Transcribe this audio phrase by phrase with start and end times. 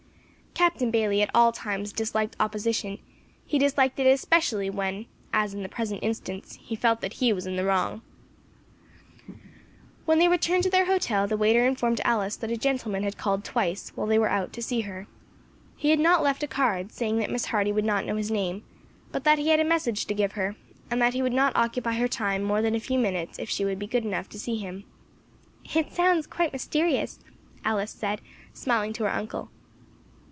[0.53, 2.99] Captain Bayley at all times disliked opposition;
[3.47, 7.47] he disliked it especially when, as in the present instance, he felt that he was
[7.47, 8.01] in the wrong.
[10.05, 13.43] When they returned to their hotel the waiter informed Alice that a gentleman had called
[13.45, 15.07] twice, while they were out, to see her.
[15.77, 18.63] He had not left a card, saying that Miss Hardy would not know his name,
[19.11, 20.55] but that he had a message to give her,
[20.91, 23.65] and that he would not occupy her time more than a few minutes if she
[23.65, 24.83] would be good enough to see him.
[25.73, 27.19] "It sounds quite mysterious,"
[27.65, 28.21] Alice said,
[28.53, 29.49] smiling to her uncle.